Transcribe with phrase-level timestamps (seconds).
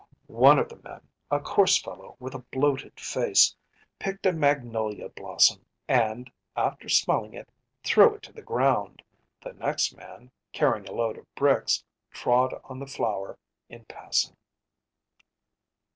[0.25, 3.55] One of the men, a coarse fellow with a bloated face,
[3.99, 7.47] picked a magnolia blossom and, after smelling it,
[7.83, 9.03] threw it to the ground;
[9.43, 13.37] the next man, carrying a load of bricks, trod on the flower
[13.69, 14.35] in passing.